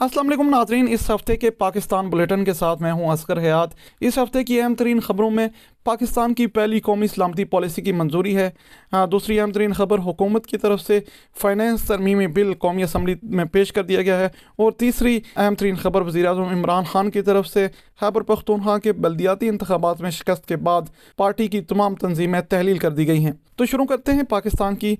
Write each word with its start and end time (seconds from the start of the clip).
السلام 0.00 0.28
علیکم 0.28 0.48
ناظرین، 0.48 0.86
اس 0.90 1.10
ہفتے 1.10 1.36
کے 1.36 1.50
پاکستان 1.50 2.10
بلیٹن 2.10 2.44
کے 2.44 2.52
ساتھ 2.52 2.82
میں 2.82 2.92
ہوں 2.92 3.08
اسکر 3.08 3.38
حیات۔ 3.38 3.68
اس 4.00 4.18
ہفتے 4.18 4.44
کی 4.44 4.62
اہم 4.62 4.74
ترین 4.74 5.00
خبروں 5.00 5.30
میں 5.30 5.48
پاکستان 5.88 6.34
کی 6.34 6.46
پہلی 6.46 6.80
قومی 6.80 7.06
سلامتی 7.06 7.44
پالیسی 7.44 7.82
کی 7.82 7.92
منظوری 7.92 8.36
ہے۔ 8.36 8.50
ہاں، 8.92 9.06
دوسری 9.06 9.40
اہم 9.40 9.52
ترین 9.52 9.72
خبر 9.72 9.98
حکومت 9.98 10.46
کی 10.46 10.58
طرف 10.58 10.80
سے 10.80 11.00
فائنینس 11.40 11.84
ترمیمی 11.84 12.26
بل 12.26 12.54
قومی 12.54 12.82
اسمبلی 12.82 13.14
میں 13.22 13.44
پیش 13.44 13.72
کر 13.72 13.82
دیا 13.82 14.02
گیا 14.02 14.18
ہے۔ 14.20 14.28
اور 14.56 14.72
تیسری 14.72 15.20
اہم 15.36 15.54
ترین 15.54 15.74
خبر 15.74 16.02
وزیر 16.02 16.26
اعظم 16.26 16.42
عمران 16.42 16.84
خان 16.84 17.10
کی 17.10 17.22
طرف 17.22 17.46
سے 17.46 17.66
خیبر 18.00 18.20
پختونخوا 18.20 18.78
کے 18.78 18.92
بلدیاتی 18.92 19.48
انتخابات 19.48 20.00
میں 20.00 20.10
شکست 20.10 20.48
کے 20.48 20.56
بعد 20.56 20.82
پارٹی 21.16 21.48
کی 21.48 21.60
تمام 21.60 21.94
تنظیمیں 21.94 22.40
تحلیل 22.40 22.78
کر 22.78 22.90
دی 22.90 23.06
گئی 23.06 23.24
ہیں۔ 23.24 23.32
تو 23.56 23.66
شروع 23.66 23.84
کرتے 23.84 24.12
ہیں 24.12 24.22
پاکستان 24.22 24.76
کی 24.76 24.96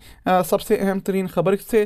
سب 0.46 0.60
سے 0.60 0.74
اہم 0.74 1.00
ترین 1.00 1.27
خبر 1.27 1.55
سے 1.70 1.84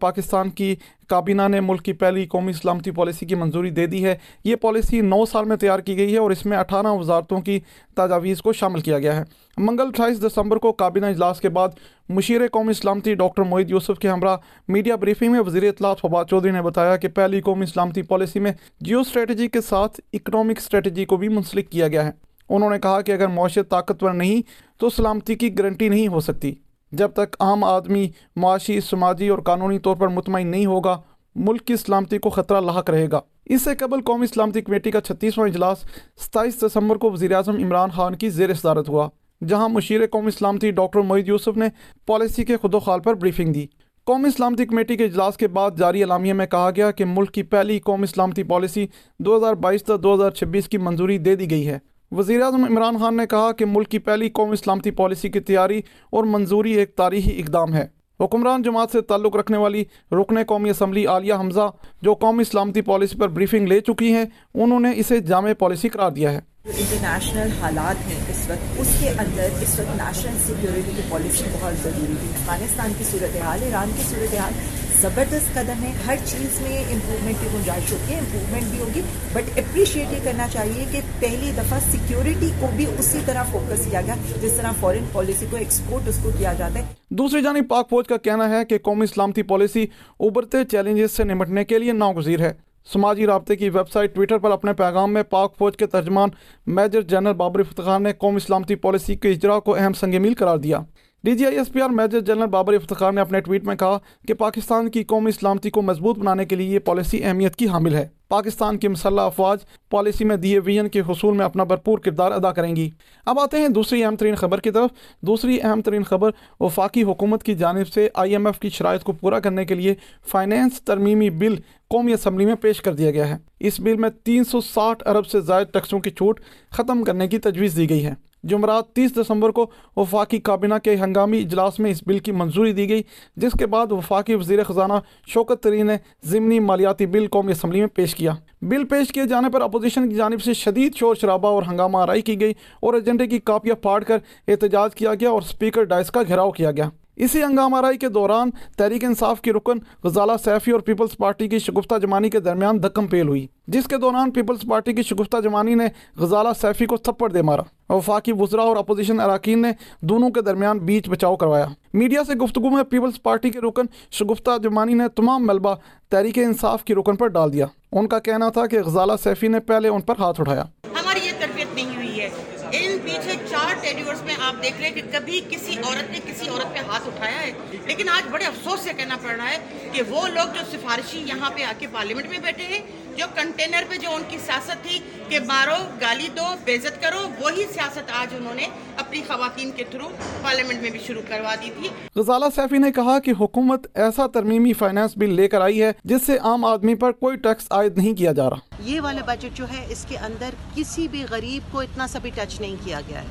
پاکستان 0.00 0.50
کی 0.50 0.76
کابینہ 1.08 1.42
نے 1.48 1.60
ملک 1.60 1.82
کی 1.82 1.92
پہلی 1.92 2.26
قومی 2.26 2.52
سلامتی 2.52 2.90
پالیسی 2.90 3.26
کی 3.26 3.34
منظوری 3.34 3.70
دے 3.70 3.86
دی 3.86 4.04
ہے۔ 4.04 4.16
یہ 4.44 4.56
پالیسی 4.56 5.00
نو 5.00 5.26
سال 5.26 5.44
میں 5.44 5.56
تیار 5.56 5.78
کی 5.78 5.96
گئی 5.96 6.12
ہے 6.12 6.18
اور 6.18 6.30
اس 6.30 6.46
میں 6.46 6.58
اٹھارہ 6.58 6.86
وزارتوں 6.86 7.40
کی 7.40 7.60
تجاویز 7.94 8.41
کو 8.42 8.52
شامل 8.52 8.80
کیا 8.80 8.98
گیا 8.98 9.16
ہے۔ 9.16 9.24
منگل 9.56 9.86
اٹھائیس 9.86 10.22
دسمبر 10.22 10.56
کو 10.56 10.72
کابینہ 10.72 11.06
اجلاس 11.06 11.40
کے 11.40 11.48
بعد 11.48 11.68
مشیر 12.08 12.40
قومی 12.52 12.72
سلامتی 12.72 13.14
ڈاکٹر 13.14 13.42
معید 13.42 13.70
یوسف 13.70 13.98
کے 13.98 14.08
ہمراہ 14.08 14.36
میڈیا 14.68 14.96
بریفنگ 14.96 15.32
میں 15.32 15.40
وزیر 15.40 15.62
اطلاعات 15.62 16.00
فواد 16.00 16.24
چودھری 16.24 16.50
نے 16.50 16.62
بتایا 16.62 16.96
کہ 16.96 17.08
پہلی 17.08 17.40
قومی 17.40 17.66
سلامتی 17.66 18.02
پالیسی 18.02 18.40
میں 18.40 18.52
جیو 18.80 19.00
اسٹریٹجی 19.00 19.48
کے 19.48 19.60
ساتھ 19.60 20.00
اکنامک 20.12 20.58
اسٹریٹجی 20.58 21.04
کو 21.04 21.16
بھی 21.16 21.28
منسلک 21.28 21.70
کیا 21.70 21.88
گیا 21.88 22.04
ہے۔ 22.04 22.10
انہوں 22.48 22.70
نے 22.70 22.78
کہا 22.78 23.00
کہ 23.00 23.12
اگر 23.12 23.26
معاشرت 23.26 23.70
طاقتور 23.70 24.10
نہیں 24.10 24.42
تو 24.80 24.90
سلامتی 24.90 25.34
کی 25.34 25.58
گارنٹی 25.58 25.88
نہیں 25.88 26.08
ہو 26.08 26.20
سکتی۔ 26.20 26.54
جب 26.92 27.10
تک 27.12 27.36
عام 27.40 27.64
آدمی 27.64 28.08
معاشی، 28.36 28.80
سماجی 28.80 29.28
اور 29.28 29.38
قانونی 29.38 29.78
طور 29.78 29.96
پر 29.96 30.08
مطمئن 30.08 30.46
نہیں 30.46 30.66
ہوگا، 30.66 31.00
ملک 31.34 31.66
کی 31.66 31.76
سلامتی 31.76 32.18
کو 32.18 32.30
خطرہ 32.30 32.60
لاحق 32.60 32.90
رہے 32.90 33.06
گا۔ 33.12 33.20
اس 33.52 33.62
سے 33.62 33.74
قبل 33.74 34.00
قومی 34.00 34.26
سلامتی 34.26 34.60
کمیٹی 34.60 34.90
کا 34.90 35.00
چھتیسواں 35.00 35.48
اجلاس 35.48 35.78
ستائیس 36.20 36.60
دسمبر 36.62 36.96
کو 36.96 37.10
وزیر 37.10 37.34
اعظم 37.34 37.56
عمران 37.56 37.90
خان 37.90 38.14
کی 38.14 38.28
زیر 38.28 38.54
صدارت 38.54 38.88
ہوا، 38.88 39.08
جہاں 39.48 39.68
مشیر 39.68 40.06
قومی 40.06 40.30
سلامتی 40.30 40.70
ڈاکٹر 40.70 41.00
معید 41.00 41.28
یوسف 41.28 41.56
نے 41.56 41.66
پالیسی 42.06 42.44
کے 42.44 42.56
خود 42.56 42.74
و 42.74 42.78
خال 42.78 43.00
پر 43.00 43.14
بریفنگ 43.14 43.52
دی۔ 43.52 43.66
قومی 44.06 44.30
سلامتی 44.36 44.66
کمیٹی 44.66 44.96
کے 44.96 45.04
اجلاس 45.04 45.36
کے 45.36 45.48
بعد 45.48 45.70
جاری 45.78 46.02
اعلامیہ 46.02 46.32
میں 46.32 46.46
کہا 46.46 46.70
گیا 46.76 46.90
کہ 46.90 47.04
ملک 47.04 47.32
کی 47.32 47.42
پہلی 47.42 47.78
قومی 47.78 48.06
سلامتی 48.06 48.42
پالیسی 48.42 48.86
دو 49.18 49.36
ہزار 49.36 49.54
بائیس 49.54 49.84
تا 49.84 49.94
دو 50.02 50.14
ہزار 50.14 50.30
چھبیس 50.30 50.68
کی 50.68 50.78
منظوری 50.78 51.18
دے 51.18 51.36
دی 51.36 51.50
گئی 51.50 51.68
ہے۔ 51.68 51.78
وزیر 52.10 52.42
اعظم 52.42 52.64
عمران 52.64 52.98
خان 52.98 53.16
نے 53.16 53.26
کہا 53.26 53.52
کہ 53.52 53.64
ملک 53.64 53.88
کی 53.88 53.98
پہلی 53.98 54.28
قومی 54.28 54.56
سلامتی 54.56 54.90
پالیسی 54.90 55.28
کی 55.28 55.40
تیاری 55.40 55.80
اور 56.10 56.24
منظوری 56.24 56.72
ایک 56.72 56.96
تاریخی 56.96 57.40
اقدام 57.40 57.74
ہے۔ 57.74 57.86
حکمران 58.22 58.62
جماعت 58.62 58.90
سے 58.90 59.00
تعلق 59.00 59.36
رکھنے 59.36 59.56
والی 59.56 59.84
رکن 60.12 60.38
قومی 60.46 60.70
اسمبلی 60.70 61.06
عالیہ 61.06 61.34
حمزہ، 61.34 61.70
جو 62.02 62.14
قومی 62.14 62.44
سلامتی 62.44 62.80
پالیسی 62.80 63.18
پر 63.18 63.28
بریفنگ 63.28 63.66
لے 63.66 63.80
چکی 63.80 64.12
ہیں، 64.12 64.24
انہوں 64.54 64.80
نے 64.80 64.92
اسے 64.96 65.20
جامع 65.20 65.52
پالیسی 65.58 65.88
قرار 65.88 66.10
دیا 66.10 66.32
ہے۔ 66.32 66.40
جو 66.64 66.72
انٹرنیشنل 66.76 67.48
حالات 67.60 68.06
ہیں 68.06 68.20
اس 68.28 68.50
وقت۔ 68.50 68.80
اس 68.80 68.86
کے 69.00 69.08
اندر 69.08 69.48
اس 69.62 69.80
وقت 69.80 69.96
نیشنل 69.96 70.34
سیکیورٹی 70.46 70.90
کی 70.96 71.02
پالیسی 71.08 71.44
بہت 71.52 71.74
ضروری 71.82 72.12
ہے 72.12 72.30
افغانستان 72.30 72.92
کی 72.98 73.04
صورتحال، 73.04 73.58
ایران 73.62 73.90
کی 73.96 74.02
صورتحال 74.10 74.52
زبردست 75.00 75.54
قدم 75.54 75.82
ہے 75.82 75.92
ہر 76.06 76.16
چیز 76.24 76.60
میں 76.60 76.84
امپرومنٹ 76.92 77.36
کی 77.40 77.46
گنجائش 77.54 77.92
ہوتی 77.92 78.14
ہے 78.14 78.18
امپرومنٹ 78.18 78.62
بھی 78.62 78.78
ہوگی۔ 78.78 79.00
بٹ 79.32 79.58
اپریشیٹ 79.58 80.12
یہ 80.12 80.18
کرنا 80.24 80.48
چاہیے 80.52 80.84
کہ 80.92 81.00
پہلی 81.20 81.52
دفعہ 81.56 81.78
سیکیورٹی 81.90 82.50
کو 82.60 82.66
بھی 82.76 82.86
اسی 82.98 83.18
طرح 83.26 83.42
فوکس 83.42 83.86
کیا 83.90 84.00
گیا، 84.00 84.14
جس 84.42 84.52
طرح 84.52 84.70
فورن 84.80 85.04
پالیسی 85.12 85.46
کو 85.50 85.56
ایکسپورٹ 85.56 86.08
اس 86.08 86.18
کو 86.22 86.30
کیا 86.38 86.52
جاتا 86.52 86.78
ہے۔ 86.78 87.01
دوسری 87.18 87.42
جانب، 87.42 87.68
پاک 87.68 87.90
فوج 87.90 88.06
کا 88.06 88.16
کہنا 88.16 88.48
ہے 88.50 88.64
کہ 88.64 88.78
قومی 88.78 89.06
سلامتی 89.06 89.42
پالیسی 89.42 89.86
ابھرتے 90.20 90.64
چیلنجز 90.64 91.10
سے 91.10 91.24
نمٹنے 91.24 91.64
کے 91.64 91.78
لیے 91.78 91.92
ناگزیر 91.92 92.40
ہے۔ 92.40 92.52
سماجی 92.92 93.26
رابطے 93.26 93.56
کی 93.56 93.68
ویب 93.68 93.90
سائٹ 93.90 94.14
ٹویٹر 94.14 94.38
پر 94.38 94.50
اپنے 94.50 94.72
پیغام 94.72 95.12
میں 95.12 95.22
پاک 95.22 95.56
فوج 95.58 95.76
کے 95.76 95.86
ترجمان 95.86 96.28
میجر 96.66 97.00
جنرل 97.00 97.32
بابر 97.32 97.60
افتخار 97.60 98.00
نے 98.00 98.12
قومی 98.12 98.38
سلامتی 98.38 98.74
پالیسی 98.74 99.16
کے 99.16 99.30
اجرا 99.30 99.58
کو 99.60 99.74
اہم 99.74 99.92
سنگ 99.92 100.22
میل 100.22 100.34
قرار 100.34 100.58
دیا۔ 100.58 100.78
D 101.24 101.36
G 101.36 101.46
I 101.46 101.58
S 101.58 101.72
P 101.72 101.80
R 101.80 101.90
major 101.90 102.20
general 102.20 102.46
Babar 102.46 102.74
Iftikhar 102.74 103.12
نے 103.12 103.20
اپنے 103.20 103.40
ٹویٹ 103.40 103.64
میں 103.64 103.76
کہا 103.76 103.98
کہ 104.28 104.34
پاکستان 104.34 104.90
کی 104.90 105.04
قومی 105.04 105.30
سلامتی 105.30 105.70
کو 105.70 105.82
مضبوط 105.82 106.18
بنانے 106.18 106.44
کے 106.44 106.56
لیے 106.56 106.74
یہ 106.74 106.78
پالیسی 106.78 107.24
اہمیت 107.24 107.56
کی 107.56 107.68
حامل 107.68 107.94
ہے۔ 107.94 108.08
پاکستان 108.32 108.78
کی 108.78 108.88
مسلح 108.88 109.20
افواج 109.20 109.58
پالیسی 109.90 110.24
میں 110.24 110.36
دیے 110.36 110.58
ویژن 110.58 110.88
کے 110.88 111.00
حصول 111.00 111.36
میں 111.36 111.44
اپنا 111.44 111.64
بھرپور 111.64 111.98
کردار 111.98 112.30
ادا 112.32 112.52
کریں 112.52 112.76
گی۔ 112.76 112.90
اب 113.26 113.40
آتے 113.40 113.58
ہیں 113.58 113.68
دوسری 113.68 114.04
اہم 114.04 114.16
ترین 114.16 114.34
خبر 114.34 114.60
کی 114.60 114.70
طرف۔ 114.70 114.90
دوسری 115.20 115.58
اہم 115.62 115.80
ترین 115.80 116.02
خبر 116.02 116.30
وفاقی 116.60 117.02
حکومت 117.02 117.42
کی 117.42 117.54
جانب 117.54 117.88
سے 117.88 118.08
آئی 118.14 118.32
ایم 118.32 118.46
ایف 118.46 118.58
کی 118.58 118.68
شرائط 118.68 119.02
کو 119.02 119.12
پورا 119.12 119.40
کرنے 119.40 119.64
کے 119.64 119.74
لیے 119.74 119.94
فائنینس 120.26 120.82
ترمیمی 120.82 121.30
بل 121.30 121.54
قومی 121.88 122.12
اسمبلی 122.12 122.46
میں 122.46 122.54
پیش 122.54 122.80
کر 122.80 122.94
دیا 122.94 123.10
گیا 123.10 123.28
ہے۔ 123.28 123.36
اس 123.60 123.80
بل 123.80 123.96
میں 123.96 124.10
تین 124.24 124.44
سو 124.44 124.60
ساٹھ 124.60 125.08
ارب 125.08 125.26
سے 125.26 125.40
زائد 125.40 125.66
ٹیکسوں 125.72 126.00
کی 126.00 126.10
چھوٹ 126.10 126.40
ختم 126.70 127.04
کرنے 127.04 127.28
کی 127.28 127.38
تجویز 127.38 127.76
دی 127.76 127.90
گئی 127.90 128.06
ہے۔ 128.06 128.14
جمعرات 128.42 128.92
تیس 128.92 129.16
دسمبر 129.16 129.50
کو 129.50 129.66
وفاقی 129.96 130.38
کابینہ 130.38 130.74
کے 130.84 130.94
ہنگامی 130.96 131.38
اجلاس 131.38 131.78
میں 131.78 131.90
اس 131.90 132.02
بل 132.06 132.18
کی 132.18 132.32
منظوری 132.32 132.72
دی 132.72 132.88
گئی، 132.88 133.02
جس 133.36 133.52
کے 133.58 133.66
بعد 133.66 133.92
وفاقی 133.92 134.34
وزیر 134.34 134.64
خزانہ 134.64 134.92
شوکت 135.26 135.62
ترین 135.62 135.86
نے 135.86 135.96
ضمنی 136.24 136.60
مالیاتی 136.60 137.06
بل 137.06 137.26
قومی 137.26 137.52
اسمبلی 137.52 137.80
میں 137.80 137.88
پیش 137.88 138.14
کیا۔ 138.14 138.32
بل 138.62 138.84
پیش 138.84 139.12
کیے 139.12 139.26
جانے 139.26 139.50
پر 139.50 139.60
اپوزیشن 139.60 140.08
کی 140.08 140.16
جانب 140.16 140.42
سے 140.42 140.54
شدید 140.54 140.94
شور 140.94 141.14
شرابہ 141.14 141.48
اور 141.48 141.62
ہنگامہ 141.62 141.98
آرائی 141.98 142.22
کی 142.22 142.40
گئی 142.40 142.52
اور 142.80 142.94
ایجنڈے 142.94 143.26
کی 143.26 143.38
کاپیاں 143.38 143.76
پھاڑ 143.76 144.02
کر 144.02 144.18
احتجاج 144.48 144.94
کیا 144.94 145.14
گیا 145.14 145.30
اور 145.30 145.42
سپیکر 145.42 145.84
ڈائس 145.84 146.10
کا 146.10 146.22
گھیراؤ 146.22 146.50
کیا 146.50 146.70
گیا۔ 146.70 146.88
اسی 147.22 147.42
ہنگام 147.42 147.74
آرائی 147.74 147.98
کے 147.98 148.08
دوران 148.08 148.50
تحریک 148.76 149.04
انصاف 149.04 149.40
کی 149.40 149.52
رکن 149.52 149.78
غزالہ 150.04 150.32
سیفی 150.44 150.70
اور 150.70 150.80
پیپلز 150.80 151.16
پارٹی 151.16 151.48
کی 151.48 151.58
شگفتہ 151.58 151.94
جمانی 151.98 152.30
کے 152.30 152.40
درمیان 152.40 152.82
دکم 152.82 153.06
پیل 153.06 153.28
ہوئی، 153.28 153.46
جس 153.66 153.84
کے 153.84 153.96
دوران 153.96 154.30
پیپلز 154.30 154.58
پارٹی 154.70 154.92
کی 154.92 155.02
شگفتہ 155.02 155.36
جمانی 155.44 155.74
نے 155.74 155.86
غزالہ 156.16 156.48
سیفی 156.60 156.86
کو 156.86 156.96
تھپڑ 156.96 157.30
دے 157.30 157.42
مارا۔ 157.42 157.62
وفاقی 157.92 158.32
وزراء 158.32 158.62
اور 158.62 158.76
اپوزیشن 158.76 159.20
اراکین 159.20 159.62
نے 159.62 159.72
دونوں 160.00 160.30
کے 160.30 160.40
درمیان 160.40 160.78
بیچ 160.78 161.08
بچاؤ 161.08 161.36
کروایا۔ 161.36 161.66
میڈیا 161.94 162.24
سے 162.24 162.34
گفتگو 162.34 162.70
میں 162.70 162.82
پیپلز 162.82 163.22
پارٹی 163.22 163.50
کے 163.50 163.60
رکن 163.60 163.86
شگفتہ 164.10 164.50
جمانی 164.62 164.94
نے 164.94 165.04
تمام 165.16 165.46
ملبہ 165.46 165.74
تحریک 166.08 166.38
انصاف 166.38 166.84
کی 166.84 166.94
رکن 166.94 167.16
پر 167.16 167.26
ڈال 167.26 167.52
دیا۔ 167.52 167.66
ان 167.92 168.08
کا 168.08 168.18
کہنا 168.18 168.48
تھا 168.48 168.66
کہ 168.66 168.82
غزالہ 168.82 169.12
سیفی 169.22 169.48
نے 169.48 169.60
پہلے 169.60 169.88
ان 169.88 170.00
پر 170.00 170.14
ہاتھ 170.18 170.40
اٹھایا۔ 170.40 170.64
ہماری 170.84 171.20
یہ 171.26 171.32
تربیت 171.38 171.74
نہیں 171.74 171.96
ہوئی 171.96 172.20
ہے۔ 172.20 172.30
ان 172.72 172.91
پیچھے 173.12 173.32
چار 173.50 173.74
ٹیڈیورز 173.80 174.22
میں 174.22 174.34
آپ 174.40 174.62
دیکھ 174.62 174.80
رہے 174.80 174.88
ہیں 174.88 174.94
کہ 174.94 175.02
کبھی 175.12 175.40
کسی 175.50 175.76
عورت 175.84 176.10
نے 176.10 176.18
کسی 176.26 176.48
عورت 176.48 176.74
پہ 176.74 176.78
ہاتھ 176.78 177.06
اٹھایا 177.06 177.40
ہے۔ 177.40 177.52
لیکن 177.86 178.08
آج 178.08 178.28
بڑے 178.30 178.44
افسوس 178.44 178.80
سے 178.80 178.92
کہنا 178.96 179.16
پڑ 179.22 179.34
رہا 179.36 179.50
ہے 179.50 179.58
کہ 179.92 180.02
وہ 180.08 180.26
لوگ 180.28 180.54
جو 180.54 180.60
سفارشی 180.72 181.18
یہاں 181.18 181.50
پہ 181.50 181.62
آ 181.62 181.72
کے 181.78 181.86
پارلیمنٹ 181.92 182.28
میں 182.28 182.38
بیٹھے 182.38 182.64
ہیں 182.64 182.80
جو 183.16 183.26
کنٹینر 183.34 183.82
پہ 183.88 183.96
جو 183.96 184.10
ان 184.14 184.22
کی 184.28 184.38
سیاست 184.46 184.82
تھی 184.82 184.98
کہ 185.28 185.40
مارو 185.40 185.76
گالی 186.00 186.28
دو 186.36 186.44
بےزت 186.64 187.02
کرو 187.02 187.28
وہی 187.40 187.64
سیاست 187.74 188.10
آج 188.12 188.34
انہوں 188.38 188.54
نے 188.54 188.66
اپنی 188.96 189.20
خواتین 189.26 189.70
کے 189.70 189.84
تھرو 189.84 190.08
پارلیمنٹ 190.42 190.82
میں 190.82 190.90
بھی 190.90 190.98
شروع 191.06 191.22
کروا 191.28 191.54
دی 191.54 191.70
تھی۔ 191.80 191.88
غزالہ 192.16 192.44
سیفی 192.54 192.78
نے 192.78 192.92
کہا 192.92 193.18
کہ 193.18 193.32
حکومت 193.40 193.86
ایسا 193.94 194.26
ترمیمی 194.26 194.72
فائنانس 194.72 195.10
بل 195.16 195.34
لے 195.34 195.48
کر 195.48 195.60
آئی 195.60 195.82
ہے 195.82 195.92
جس 196.04 196.26
سے 196.26 196.38
عام 196.38 196.64
آدمی 196.64 196.94
پر 196.94 197.12
کوئی 197.12 197.36
ٹیکس 197.36 197.66
عائد 197.70 197.98
نہیں 197.98 198.14
کیا 198.14 198.32
جا 198.32 198.50
رہا۔ 198.50 198.74
یہ 198.84 199.00
والا 199.00 199.20
بجٹ 199.26 199.56
جو 199.56 199.64
ہے 199.64 199.86
اس 199.88 200.06
کے 200.08 200.18
اندر 200.18 200.50
کسی 200.74 201.08
بھی 201.08 201.24
غریب 201.30 201.72
کو 201.72 201.80
اتنا 201.80 202.06
سا 202.06 202.18
بھی 202.18 202.30
ٹچ 202.34 202.60
نہیں 202.60 202.76
کیا 202.84 203.00
گیا 203.08 203.22
ہے۔ 203.22 203.26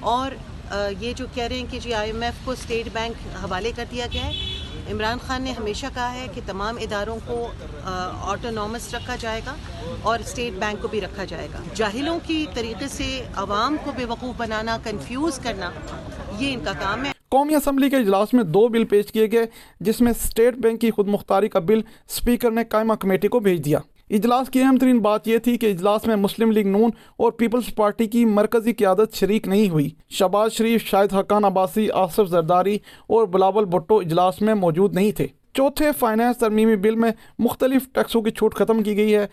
اور 0.00 0.30
یہ 1.00 1.12
جو 1.12 1.26
کہہ 1.34 1.44
رہے 1.44 1.56
ہیں 1.56 1.66
کہ 1.70 1.78
جی 1.80 1.92
آئی 1.94 2.10
ایم 2.10 2.22
ایف 2.22 2.44
کو 2.44 2.50
اسٹیٹ 2.50 2.88
بینک 2.92 3.26
حوالے 3.44 3.72
کر 3.76 3.84
دیا 3.90 4.06
گیا 4.12 4.26
ہے، 4.26 4.32
عمران 4.92 5.18
خان 5.26 5.42
نے 5.42 5.52
ہمیشہ 5.52 5.86
کہا 5.94 6.12
ہے 6.14 6.26
کہ 6.34 6.40
تمام 6.46 6.76
اداروں 6.80 7.16
کو 7.26 7.46
آٹونومس 7.84 8.94
رکھا 8.94 9.16
جائے 9.16 9.40
گا 9.46 9.54
اور 10.02 10.18
اسٹیٹ 10.18 10.58
بینک 10.60 10.82
کو 10.82 10.88
بھی 10.88 11.00
رکھا 11.00 11.24
جائے 11.24 11.48
گا۔ 11.52 11.62
جاہلوں 11.74 12.18
کی 12.26 12.44
طریقے 12.54 12.88
سے 12.88 13.06
عوام 13.36 13.76
کو 13.84 13.92
بے 13.96 14.04
وقوف 14.04 14.34
بنانا 14.36 14.76
کنفیوز 14.84 15.38
کرنا، 15.38 15.70
یہ 16.38 16.52
ان 16.52 16.64
کا 16.64 16.72
کام 16.80 17.04
ہے۔ 17.04 17.12
قومی 17.28 17.54
اسمبلی 17.54 17.90
کے 17.90 17.96
اجلاس 17.96 18.32
میں 18.34 18.44
دو 18.44 18.66
بل 18.68 18.84
پیش 18.84 19.12
کیے 19.12 19.30
گئے، 19.32 19.46
جس 19.80 20.00
میں 20.00 20.12
اسٹیٹ 20.12 20.54
بینک 20.54 20.80
کی 20.80 20.90
خود 20.90 21.08
مختاری 21.08 21.48
کا 21.48 21.58
بل 21.60 21.80
اسپیکر 22.08 22.50
نے 22.50 22.64
قائمہ 22.64 22.94
کمیٹی 22.94 23.28
کو 23.28 23.40
بھیج 23.40 23.64
دیا۔ 23.64 23.78
اجلاس 24.10 24.48
کی 24.50 24.60
اہم 24.62 24.76
ترین 24.76 24.98
بات 24.98 25.28
یہ 25.28 25.38
تھی 25.38 25.56
کہ 25.56 25.66
اجلاس 25.66 26.06
میں 26.06 26.16
مسلم 26.16 26.50
لیگ 26.50 26.66
نون 26.66 26.90
اور 27.16 27.32
پیپلز 27.32 27.74
پارٹی 27.74 28.06
کی 28.06 28.24
مرکزی 28.24 28.72
قیادت 28.72 29.14
شریک 29.14 29.48
نہیں 29.48 29.68
ہوئی۔ 29.70 29.88
شہباز 30.10 30.52
شریف، 30.52 30.84
شاہد 30.84 31.12
حقان 31.12 31.44
عباسی، 31.44 31.88
آصف 31.94 32.28
زرداری 32.28 32.74
اور 33.06 33.26
بلاول 33.26 33.64
بھٹو 33.64 33.98
اجلاس 33.98 34.40
میں 34.42 34.54
موجود 34.54 34.94
نہیں 34.94 35.12
تھے۔ 35.12 35.26
چوتھے 35.54 35.90
فائنانس 35.98 36.38
ترمیمی 36.38 36.76
بل 36.76 36.94
میں 36.94 37.10
مختلف 37.38 37.88
ٹیکسوں 37.92 38.22
کی 38.22 38.30
چھوٹ 38.30 38.54
ختم 38.54 38.82
کی 38.82 38.96
گئی 38.96 39.14
ہے 39.14 39.26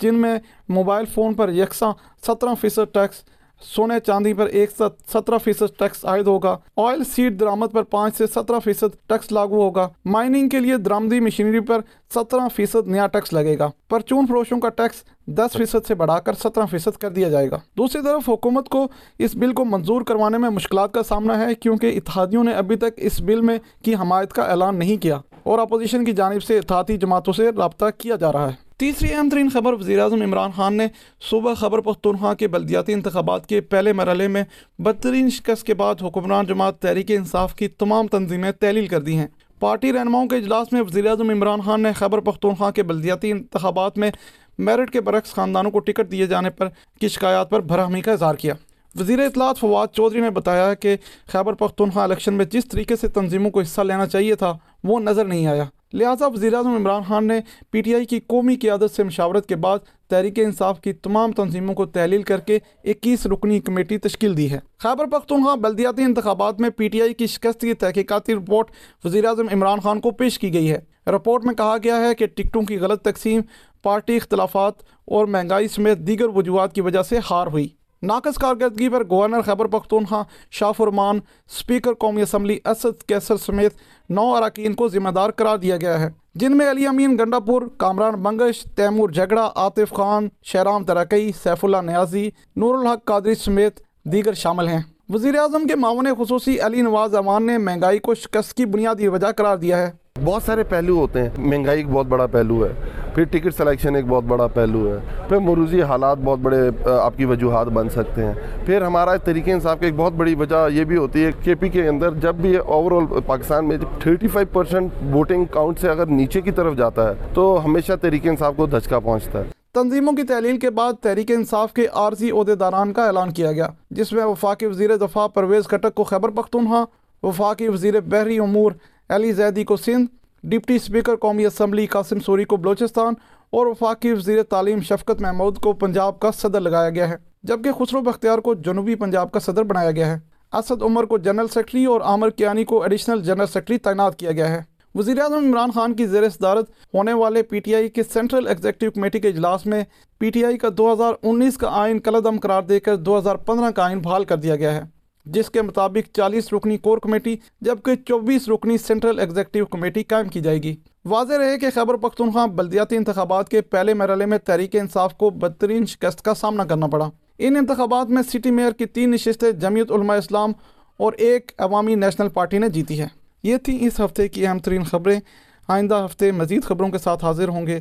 جن 0.00 0.14
میں 0.14 0.38
موبائل 0.68 1.04
فون 1.04 1.34
پر 1.34 1.52
یکساں 1.52 1.92
سترہ 2.26 2.54
فیصد 2.60 2.94
ٹیکس 2.94 3.22
سونے 3.62 4.00
چاندی 4.00 4.32
پر 4.32 4.46
ایک 4.46 4.70
ساتھ 4.78 4.94
سترہ 5.12 5.38
فیصد 5.38 5.78
ٹیکس 5.78 6.04
عائد 6.04 6.26
ہوگا۔ 6.26 6.56
آئل 6.76 7.04
سیڈ 7.04 7.40
درامت 7.40 7.72
پر 7.72 7.82
پانچ 7.82 8.16
سے 8.16 8.26
سترہ 8.26 8.58
فیصد 8.58 8.96
ٹیکس 9.06 9.32
لاگو 9.32 9.62
ہوگا۔ 9.62 9.88
مائننگ 10.04 10.48
کے 10.48 10.60
لیے 10.60 10.76
درامدی 10.76 11.20
مشینری 11.20 11.60
پر 11.60 11.80
سترہ 12.14 12.48
فیصد 12.54 12.88
نیا 12.88 13.06
ٹیکس 13.06 13.32
لگے 13.32 13.58
گا۔ 13.58 13.68
پرچون 13.88 14.26
فروشوں 14.26 14.60
کا 14.60 14.68
ٹیکس 14.68 15.04
دس 15.26 15.56
فیصد 15.56 15.86
سے 15.88 15.94
بڑھا 15.94 16.18
کر 16.18 16.32
سترہ 16.32 16.66
فیصد 16.66 16.96
کر 16.96 17.10
دیا 17.10 17.28
جائے 17.28 17.50
گا۔ 17.50 17.58
دوسری 17.78 18.02
طرف 18.02 18.28
حکومت 18.28 18.68
کو 18.68 18.88
اس 19.18 19.34
بل 19.34 19.52
کو 19.52 19.64
منظور 19.64 20.02
کروانے 20.02 20.38
میں 20.38 20.50
مشکلات 20.50 20.92
کا 20.92 21.02
سامنا 21.02 21.38
ہے 21.38 21.54
کیونکہ 21.54 21.92
اتحادیوں 21.96 22.44
نے 22.44 22.52
ابھی 22.52 22.76
تک 22.76 22.94
اس 22.96 23.20
بل 23.20 23.40
میں 23.40 23.58
کی 23.84 23.94
حمایت 23.94 24.32
کا 24.32 24.42
اعلان 24.42 24.78
نہیں 24.78 24.96
کیا 24.96 25.18
اور 25.42 25.58
اپوزیشن 25.58 26.04
کی 26.04 26.12
جانب 26.12 26.42
سے 26.42 26.58
اتحادی 26.58 26.96
جماعتوں 26.96 27.32
سے 27.32 27.50
رابطہ 27.56 27.84
کیا 27.98 28.16
جا 28.16 28.32
رہا 28.32 28.48
ہے۔ 28.48 28.71
تیسری 28.82 29.14
اہم 29.14 29.28
ترین 29.30 29.48
خبر 29.48 29.72
وزیر 29.72 29.98
اعظم 29.98 30.22
عمران 30.22 30.50
خان 30.56 30.74
نے 30.74 30.86
صوبہ 31.30 31.54
خبر 31.54 31.80
پختونخوا 31.80 32.34
کے 32.34 32.48
بلدیاتی 32.48 32.92
انتخابات 32.92 33.46
کے 33.46 33.60
پہلے 33.60 33.92
مرحلے 33.92 34.28
میں 34.28 34.44
بدترین 34.78 35.30
شکست 35.30 35.66
کے 35.66 35.74
بعد 35.74 35.94
حکمران 36.02 36.46
جماعت 36.46 36.80
تحریک 36.80 37.10
انصاف 37.10 37.54
کی 37.54 37.68
تمام 37.68 38.06
تنظیمیں 38.06 38.52
تحلیل 38.52 38.86
کر 38.86 39.00
دی 39.00 39.16
ہیں۔ 39.16 39.26
پارٹی 39.60 39.92
رہنماؤں 39.92 40.28
کے 40.28 40.36
اجلاس 40.36 40.72
میں 40.72 40.80
وزیر 40.80 41.06
اعظم 41.06 41.30
عمران 41.30 41.60
خان 41.60 41.82
نے 41.82 41.92
خبر 41.92 42.20
پختونخوا 42.20 42.70
کے 42.70 42.82
بلدیاتی 42.82 43.30
انتخابات 43.30 43.98
میں 43.98 44.10
میرٹ 44.58 44.90
کے 44.90 45.00
برعکس 45.00 45.30
خاندانوں 45.30 45.70
کو 45.70 45.78
ٹکٹ 45.78 46.12
دیے 46.12 46.26
جانے 46.26 46.50
پر 46.50 46.68
کی 47.00 47.08
شکایات 47.08 47.50
پر 47.50 47.60
بھرہمی 47.60 48.00
کا 48.00 48.12
اظہار 48.12 48.34
کیا۔ 48.34 48.54
وزیر 49.00 49.18
اطلاعات 49.18 49.58
فواد 49.58 49.86
چودھری 49.92 50.20
نے 50.20 50.30
بتایا 50.30 50.74
کہ 50.74 50.96
خیبر 51.26 51.52
پختونخوا 51.52 52.02
الیکشن 52.02 52.34
میں 52.34 52.44
جس 52.44 52.64
طریقے 52.64 52.96
سے 52.96 53.08
تنظیموں 53.08 53.50
کو 53.50 53.60
حصہ 53.60 53.80
لینا 53.80 54.06
چاہیے 54.06 54.34
تھا، 54.34 54.58
وہ 54.84 55.00
نظر 55.00 55.24
نہیں 55.24 55.46
آیا۔ 55.46 55.64
لہٰذا 55.92 56.26
وزیر 56.26 56.54
اعظم 56.54 56.70
عمران 56.70 57.02
خان 57.08 57.28
نے 57.28 57.40
پی 57.70 57.80
ٹی 57.82 57.94
آئی 57.94 58.04
کی 58.04 58.20
قومی 58.20 58.56
قیادت 58.56 58.90
سے 58.96 59.04
مشاورت 59.04 59.46
کے 59.46 59.56
بعد 59.56 59.78
تحریک 60.08 60.38
انصاف 60.38 60.80
کی 60.80 60.92
تمام 60.92 61.32
تنظیموں 61.32 61.74
کو 61.74 61.86
تحلیل 61.86 62.22
کر 62.22 62.40
کے 62.40 62.58
اکیس 62.84 63.26
رکنی 63.26 63.60
کمیٹی 63.60 63.98
تشکیل 63.98 64.36
دی 64.36 64.50
ہے۔ 64.50 64.58
خیبر 64.78 65.06
پختونخوا 65.06 65.54
بلدیاتی 65.54 66.02
انتخابات 66.02 66.60
میں 66.60 66.70
پی 66.70 66.88
ٹی 66.88 67.02
آئی 67.02 67.14
کی 67.14 67.26
شکست 67.26 67.60
کی 67.60 67.74
تحقیقاتی 67.74 68.34
رپورٹ 68.34 68.70
وزیر 69.04 69.24
اعظم 69.24 69.46
عمران 69.52 69.80
خان 69.80 70.00
کو 70.00 70.10
پیش 70.10 70.38
کی 70.38 70.54
گئی 70.54 70.72
ہے۔ 70.72 71.10
رپورٹ 71.10 71.44
میں 71.44 71.54
کہا 71.54 71.76
گیا 71.84 71.96
ہے 71.96 72.14
کہ 72.14 72.26
ٹکٹوں 72.26 72.62
کی 72.62 72.78
غلط 72.78 73.02
تقسیم، 73.02 73.40
پارٹی 73.82 74.16
اختلافات 74.16 74.72
اور 75.04 75.26
مہنگائی 75.26 75.68
سمیت 75.68 75.98
دیگر 75.98 76.28
وجوہات 76.28 76.74
کی 76.74 76.80
وجہ 76.80 77.02
سے 77.02 77.18
ہار 77.30 77.46
ہوئی۔ 77.46 77.68
ناقص 78.02 78.38
کارکردگی 78.38 78.88
پر 78.88 79.04
گورنر 79.04 79.40
خیبر 79.40 79.66
پختونخوا 79.66 80.22
شاہ 80.50 80.72
فرمان 80.76 81.16
اسپیکر 81.16 81.94
قومی 81.94 82.22
اسمبلی 82.22 82.58
اسد 82.64 83.02
کیسر 83.02 83.36
سمیت 83.36 83.72
نو 84.14 84.34
اراکین 84.34 84.74
کو 84.74 84.88
ذمہ 84.88 85.10
دار 85.10 85.30
قرار 85.30 85.56
دیا 85.56 85.76
گیا 85.76 86.00
ہے، 86.00 86.08
جن 86.34 86.56
میں 86.56 86.70
علی 86.70 86.86
امین 86.86 87.16
گنڈا 87.18 87.38
پور 87.38 87.62
کامران 87.76 88.14
بنگش، 88.14 88.62
تیمور 88.62 89.08
جھگڑا، 89.08 89.50
عاطف 89.56 89.94
خان، 89.94 90.28
شہرام 90.42 90.84
ترقی، 90.84 91.32
سیف 91.42 91.64
اللہ 91.64 91.76
نیازی، 91.76 92.30
نور 92.56 92.74
الحق 92.74 93.04
قادری 93.04 93.34
سمیت 93.34 93.80
دیگر 94.04 94.32
شامل 94.32 94.68
ہیں۔ 94.68 94.80
وزیر 95.08 95.38
اعظم 95.38 95.66
کے 95.66 95.76
معاون 95.76 96.06
خصوصی 96.18 96.60
علی 96.60 96.82
نواز 96.82 97.14
امان 97.14 97.46
نے 97.46 97.58
مہنگائی 97.58 97.98
کو 97.98 98.14
شکست 98.14 98.54
کی 98.54 98.66
بنیادی 98.66 99.08
وجہ 99.08 99.32
قرار 99.36 99.56
دیا 99.56 99.78
ہے۔ 99.78 99.90
بہت 100.24 100.42
سارے 100.42 100.62
پہلو 100.62 100.96
ہوتے 100.96 101.22
ہیں۔ 101.22 101.28
مہنگائی 101.38 101.78
ایک 101.78 101.90
بہت 101.90 102.06
بڑا 102.06 102.26
پہلو 102.26 102.66
ہے۔ 102.66 103.01
پھر 103.14 103.24
ٹکٹ 103.30 103.54
سلیکشن 103.56 103.96
ایک 103.96 104.06
بہت 104.08 104.24
بڑا 104.24 104.46
پہلو 104.46 104.86
ہے، 104.88 104.98
پھر 105.28 105.38
مروزی 105.38 105.82
حالات 105.82 106.18
بہت 106.24 106.38
بڑے 106.42 106.60
آپ 106.90 107.16
کی 107.16 107.24
وجوہات 107.24 107.66
بن 107.72 107.88
سکتے 107.90 108.24
ہیں۔ 108.24 108.32
پھر 108.66 108.82
ہمارا 108.82 109.16
طریقہ 109.24 109.50
انصاف 109.50 109.80
کی 109.80 109.86
ایک 109.86 109.94
بہت 109.96 110.12
بڑی 110.12 110.34
وجہ 110.34 110.66
یہ 110.72 110.84
بھی 110.84 110.96
ہوتی 110.96 111.24
ہے، 111.24 111.30
کے 111.44 111.54
پی 111.54 111.68
کے 111.68 111.86
اندر 111.88 112.14
جب 112.22 112.34
بھی 112.34 112.56
اوور 112.56 112.92
آل 112.92 113.20
پاکستان 113.26 113.68
میں 113.68 113.76
thirty 114.00 114.28
five 114.28 114.48
percent 114.52 114.92
voting 115.12 115.44
count 115.50 115.78
سے 115.78 115.88
اگر 115.88 116.06
نیچے 116.06 116.40
کی 116.40 116.50
طرف 116.50 116.76
جاتا 116.76 117.08
ہے، 117.08 117.14
تو 117.34 117.58
ہمیشہ 117.64 117.92
طریقہ 118.02 118.28
انصاف 118.28 118.56
کو 118.56 118.66
دھچکا 118.66 118.98
پہنچتا 118.98 119.38
ہے۔ 119.38 119.50
تنظیموں 119.74 120.12
کی 120.12 120.22
تحلیل 120.22 120.58
کے 120.58 120.70
بعد 120.70 120.92
تحریک 121.02 121.30
انصاف 121.30 121.72
کے 121.72 121.86
عارضی 121.92 122.30
عہدے 122.30 122.54
داران 122.54 122.92
کا 122.92 123.06
اعلان 123.06 123.32
کیا 123.32 123.52
گیا، 123.52 123.68
جس 123.90 124.12
میں 124.12 124.24
وفاقی 124.24 124.66
وزیر 124.66 124.96
دفاع 124.96 125.26
پرویز 125.26 125.68
کٹک 125.68 125.94
کو 125.94 126.04
خیبر 126.04 126.30
پختونخوا 126.30 126.84
وفاقی 127.22 127.68
وزیر 127.68 128.00
بحری 128.00 128.38
امور 128.38 128.72
علی 129.10 129.32
زیدی 129.32 129.64
کو 129.64 129.76
سندھ 129.76 130.10
ڈپٹی 130.44 130.76
اسپیکر 130.76 131.16
قومی 131.16 131.46
اسمبلی 131.46 131.86
قاسم 131.86 132.20
سوری 132.20 132.44
کو 132.44 132.56
بلوچستان 132.56 133.14
اور 133.50 133.66
وفاقی 133.66 134.12
وزیر 134.12 134.42
تعلیم 134.42 134.80
شفقت 134.80 135.20
محمود 135.20 135.58
کو 135.58 135.72
پنجاب 135.72 136.18
کا 136.20 136.30
صدر 136.32 136.60
لگایا 136.60 136.90
گیا 136.90 137.08
ہے، 137.08 137.16
جبکہ 137.42 137.72
خسرو 137.72 138.00
بختیار 138.00 138.38
کو 138.38 138.54
جنوبی 138.54 138.94
پنجاب 138.94 139.30
کا 139.32 139.40
صدر 139.40 139.62
بنایا 139.62 139.90
گیا 139.90 140.06
ہے۔ 140.06 140.18
اسد 140.52 140.82
عمر 140.82 141.04
کو 141.04 141.18
جنرل 141.18 141.48
سیکرٹری 141.48 141.84
اور 141.84 142.00
عامر 142.00 142.30
کیانی 142.30 142.64
کو 142.64 142.82
ایڈیشنل 142.82 143.22
جنرل 143.22 143.46
سیکرٹری 143.46 143.78
تعینات 143.78 144.18
کیا 144.18 144.32
گیا 144.32 144.48
ہے۔ 144.48 144.60
وزیر 144.94 145.20
اعظم 145.20 145.44
عمران 145.46 145.70
خان 145.70 145.94
کی 145.94 146.06
زیر 146.06 146.28
صدارت 146.28 146.70
ہونے 146.94 147.12
والے 147.12 147.42
پی 147.42 147.60
ٹی 147.60 147.74
آئی 147.74 147.88
کے 147.88 148.02
سینٹرل 148.02 148.46
ایگزیکٹو 148.46 148.90
کمیٹی 148.90 149.20
کے 149.20 149.28
اجلاس 149.28 149.66
میں 149.66 149.84
پی 150.18 150.30
ٹی 150.30 150.44
آئی 150.44 150.58
کا 150.58 150.68
دو 150.78 150.92
ہزار 150.92 151.12
انیس 151.22 151.56
کا 151.56 151.68
آئین 151.70 151.98
کلدم 151.98 152.38
قرار 152.38 152.62
دے 152.62 152.80
کر 152.80 152.96
دو 152.96 153.18
ہزار 153.18 153.36
پندرہ 153.36 153.70
کا 153.70 153.84
آئین 153.84 153.98
بحال 153.98 154.24
کر 154.24 154.36
دیا 154.36 154.56
گیا 154.56 154.74
ہے۔ 154.74 155.01
جس 155.24 155.50
کے 155.50 155.62
مطابق 155.62 156.16
چالیس 156.16 156.52
رکنی 156.52 156.78
کور 156.78 156.98
کمیٹی 156.98 157.36
جبکہ 157.60 157.94
چوبیس 157.94 158.48
رکنی 158.48 158.78
سینٹرل 158.78 159.18
ایگزیکٹو 159.18 159.66
کمیٹی 159.66 160.02
قائم 160.02 160.28
کی 160.28 160.40
جائے 160.40 160.62
گی۔ 160.62 160.76
واضح 161.04 161.34
رہے 161.34 161.58
کہ 161.58 161.66
خیبر 161.74 161.96
پختونخوا 161.96 162.46
بلدیاتی 162.46 162.96
انتخابات 162.96 163.48
کے 163.48 163.60
پہلے 163.60 163.94
مرحلے 163.94 164.26
میں 164.26 164.38
تحریک 164.38 164.76
انصاف 164.76 165.16
کو 165.16 165.30
بدترین 165.30 165.86
شکست 165.86 166.22
کا 166.22 166.34
سامنا 166.34 166.64
کرنا 166.64 166.86
پڑا۔ 166.86 167.10
ان 167.38 167.56
انتخابات 167.56 168.06
میں 168.06 168.22
سٹی 168.22 168.50
میئر 168.50 168.72
کی 168.72 168.86
تین 168.86 169.10
نشستیں، 169.10 169.52
جمعیت 169.52 169.92
علماء 169.92 170.16
اسلام 170.16 170.52
اور 170.96 171.12
ایک 171.12 171.52
عوامی 171.58 171.94
نیشنل 171.94 172.28
پارٹی 172.28 172.58
نے 172.58 172.68
جیتی 172.68 173.00
ہے 173.00 173.08
یہ 173.42 173.56
تھیں 173.56 173.78
اس 173.80 174.00
ہفتے 174.00 174.28
کی 174.28 174.46
اہم 174.46 174.58
ترین 174.58 174.84
خبریں۔ 174.84 175.20
آئندہ 175.68 176.02
ہفتے 176.04 176.32
مزید 176.32 176.64
خبروں 176.64 176.88
کے 176.88 176.98
ساتھ 176.98 177.24
حاضر 177.24 177.48
ہوں 177.48 177.66
گے۔ 177.66 177.80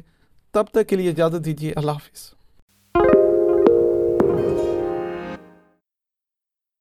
تب 0.52 0.64
تک 0.72 0.88
کے 0.88 0.96
لیے 0.96 1.10
اجازت 1.10 1.46
دیجیے۔ 1.46 1.74
اللہ 1.76 1.92
حافظ۔ 1.92 2.41